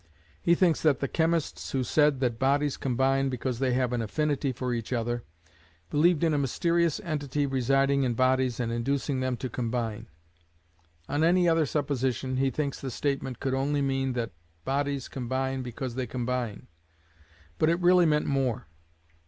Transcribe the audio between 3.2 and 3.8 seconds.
because they